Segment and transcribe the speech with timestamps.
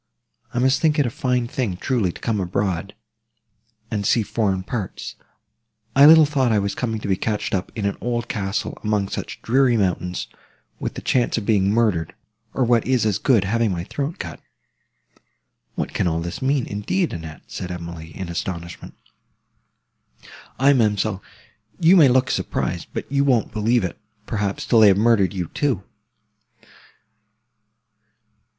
[0.51, 2.95] I must think it a fine thing, truly, to come abroad,
[3.91, 5.15] and see foreign parts!
[5.95, 9.09] I little thought I was coming to be catched up in an old castle, among
[9.09, 10.27] such dreary mountains,
[10.79, 12.15] with the chance of being murdered,
[12.55, 14.41] or, what is as good, having my throat cut!"
[15.75, 18.95] "What can all this mean, indeed, Annette?" said Emily, in astonishment.
[20.59, 21.21] "Aye, ma'amselle,
[21.79, 25.49] you may look surprised; but you won't believe it, perhaps, till they have murdered you,
[25.49, 25.83] too.